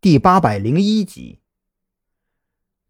[0.00, 1.40] 第八百零一集。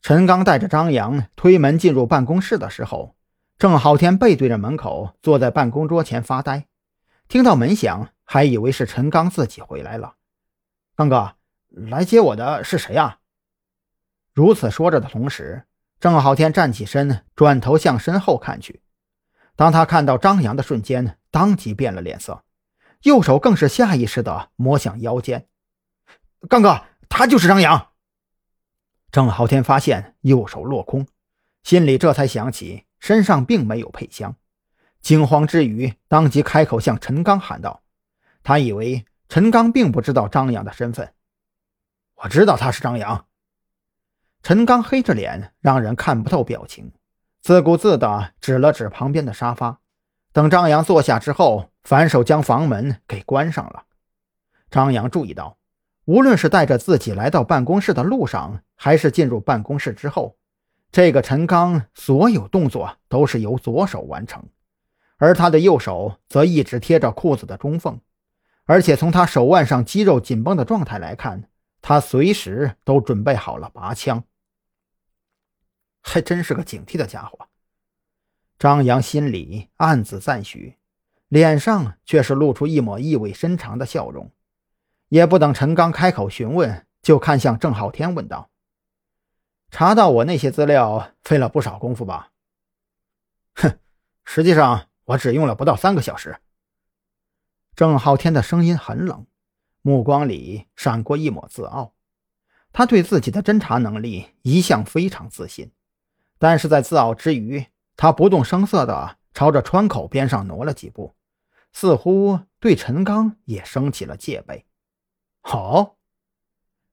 [0.03, 3.17] 陈刚带着张扬推门进入办公室的时候，
[3.57, 6.66] 郑浩天背对着门口，坐在办公桌前发呆。
[7.26, 10.16] 听到门响，还以为是陈刚自己回来了。
[10.94, 11.36] 刚哥，
[11.71, 13.20] 来接我的是谁呀？
[14.34, 15.64] 如此说着的同时，
[15.98, 18.82] 郑浩天站起身，转头向身后看去。
[19.56, 22.45] 当他看到张扬的瞬间，当即变了脸色，
[23.04, 25.48] 右手更是下意识地摸向腰间。
[26.48, 27.88] 刚哥，他就是张扬。
[29.10, 31.06] 郑浩天发现右手落空，
[31.62, 34.37] 心里这才想起身上并没有配枪，
[35.00, 37.83] 惊慌之余，当即开口向陈刚喊道
[38.45, 41.14] ：“他以为陈刚并不知道张扬的身份。
[42.16, 43.27] 我知道他是张扬。”
[44.42, 46.92] 陈刚黑着脸，让人看不透表情，
[47.41, 49.80] 自顾自地指了指旁边的沙发。
[50.33, 53.86] 等张扬坐下之后，反手将房门给关上了。
[54.70, 55.56] 张扬注意到。
[56.09, 60.39] 无论是带着自己来到办公室的路上，还是进入办公室之后，
[60.91, 64.42] 这个陈刚所有动作都是由左手完成，
[65.19, 68.00] 而他的右手则一直贴着裤子的中缝，
[68.65, 71.50] 而且从他手腕上肌肉紧绷的状态来看，
[71.83, 74.25] 他随时都准备好了拔枪。
[76.00, 77.48] 还真是个警惕的家伙。
[78.59, 80.78] 张扬心里暗自赞许，
[81.28, 84.31] 脸上却是露出一抹意味深长的笑容。
[85.09, 88.51] 也不等陈刚开口询问，就看向郑浩天问道
[89.70, 92.33] ：“查到我那些资料费了不少功夫吧
[93.56, 93.78] ？”“哼，
[94.25, 96.39] 实际上我只用了不到三个小时。”
[97.75, 99.27] 郑浩天的声音很冷，
[99.83, 101.95] 目光里闪过一抹自傲。
[102.72, 105.72] 他对自己的侦查能力一向非常自信，
[106.39, 107.65] 但是在自傲之余，
[107.97, 111.15] 他不动声色地朝着窗口边上挪了几步，
[111.72, 114.67] 似乎对陈刚也升起了戒备。
[115.41, 115.97] 好，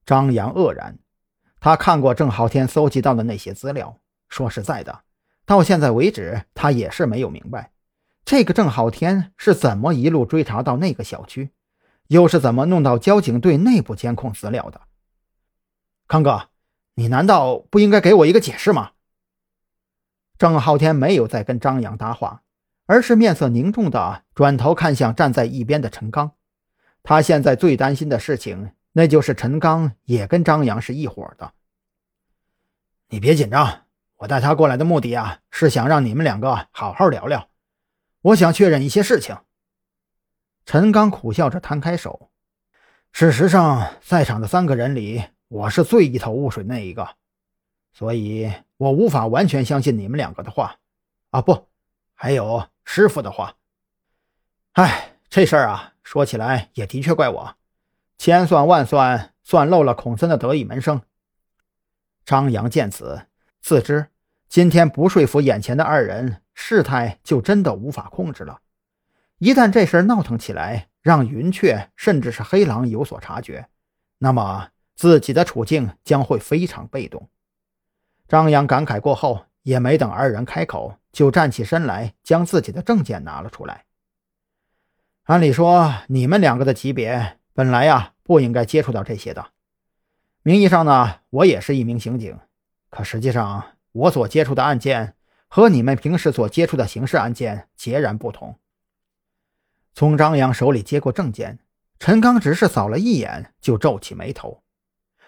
[0.05, 0.99] 张扬愕然。
[1.59, 3.99] 他看过郑浩天搜集到的那些资料。
[4.27, 5.03] 说实在的，
[5.45, 7.71] 到现在为止，他也是没有明白，
[8.25, 11.51] 这个郑浩天是怎么一路追查到那个小区，
[12.07, 14.81] 又是怎么弄到交警队内部监控资料的。
[16.07, 16.49] 康哥，
[16.95, 18.91] 你难道不应该给我一个解释吗？
[20.37, 22.43] 郑浩天没有再跟张扬搭话，
[22.85, 26.34] 而是面色凝重的转头看向站在一边的陈刚。
[27.05, 31.53] 他现在最担心的事情，那就是陈刚也跟张扬是一伙的。
[33.09, 33.85] 你别紧张，
[34.17, 37.47] 我带他过来的目的啊，是想让你们两个好好聊聊。
[38.21, 39.37] 我想确认一些事情。
[40.65, 42.31] 陈刚苦笑着摊开手。
[43.11, 47.07] 事实上，在场的三个人里，我是最一头雾水那一个，
[47.93, 50.79] 所以我无法完全相信你们两个的话。
[51.29, 51.67] 啊，不，
[52.15, 53.55] 还有师傅的话。
[54.73, 55.94] 哎，这事儿啊。
[56.05, 57.55] 说起来也的确怪我，
[58.19, 61.01] 千算万算，算漏了孔森的得意门生。
[62.23, 63.25] 张扬见此，
[63.59, 64.07] 自知
[64.47, 68.59] 今天不说服眼前的二人，事态就真的无法控制了。
[69.39, 73.67] 一旦这事闹腾起来，让云雀甚至是黑狼有所察觉，
[74.19, 77.29] 那么自己的处境将会非常被动。
[78.27, 83.84] 张扬感慨过后，也没等二人开口，就站起身来，将自己的证件拿了出来。
[85.25, 89.47] 按理说，你们两个的级别本来呀不应该接触到这些的。
[90.43, 92.37] 名义上呢，我也是一名刑警，
[92.91, 95.15] 可实际上我所接触的案件
[95.47, 98.59] 和你们平时所接触的刑事案件截然不同。
[99.95, 101.57] 从张扬手里接过证件，
[101.97, 104.61] 陈刚只是扫了一眼就皱起眉头。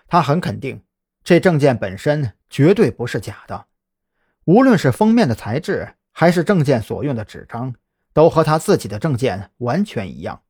[0.07, 0.83] 他很肯定，
[1.23, 3.65] 这证件本身绝对不是假的，
[4.45, 7.73] 无论是封面的材质，还是证件所用的纸张。
[8.17, 10.41] 都和他自己的证件完全一样，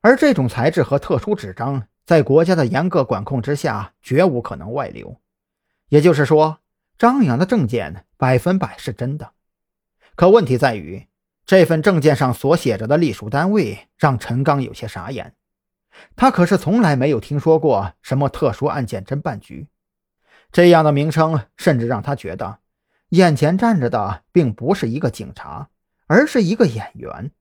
[0.00, 5.20] 而这种材质和特殊纸张，在国家的严格管控之下，绝无可能外流。
[5.90, 6.60] 也就是说，
[6.96, 9.32] 张扬的证件百分百是真的。
[10.14, 11.06] 可问题在于，
[11.44, 15.34] 这份证件上所写着的隶属单位让陈刚有些傻眼。
[16.16, 19.68] 他可是从来没有听说过什么特殊案件侦办局
[20.50, 22.60] 这样的名称，甚至让他觉得
[23.10, 25.68] 眼前站着的并不是一个警察。
[26.06, 27.32] 而是一个演员。